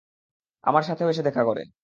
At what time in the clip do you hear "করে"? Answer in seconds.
1.43-1.63